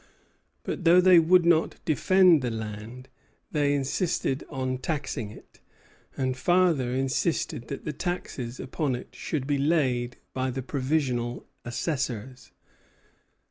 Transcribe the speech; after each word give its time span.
But 0.63 0.83
though 0.83 0.99
they 0.99 1.19
would 1.19 1.45
not 1.45 1.75
defend 1.85 2.41
the 2.41 2.49
land, 2.49 3.07
they 3.51 3.75
insisted 3.75 4.43
on 4.49 4.79
taxing 4.79 5.29
it; 5.29 5.59
and 6.17 6.35
farther 6.35 6.91
insisted 6.91 7.67
that 7.67 7.85
the 7.85 7.93
taxes 7.93 8.59
upon 8.59 8.95
it 8.95 9.09
should 9.13 9.45
be 9.45 9.59
laid 9.59 10.17
by 10.33 10.49
the 10.49 10.63
provincial 10.63 11.45
assessors. 11.63 12.51